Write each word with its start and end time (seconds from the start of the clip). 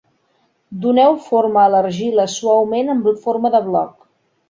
Doneu 0.85 1.17
forma 1.27 1.63
a 1.65 1.67
l'argila 1.75 2.27
suaument 2.39 2.93
en 2.97 3.07
forma 3.31 3.57
de 3.59 3.67
bloc. 3.71 3.99